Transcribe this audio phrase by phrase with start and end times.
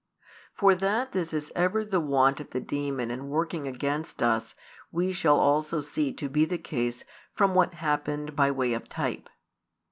[0.55, 4.55] For that this is ever the wont of the demon in working against us
[4.91, 7.03] we shall also see to be the case
[7.35, 9.29] from what happened by way of type.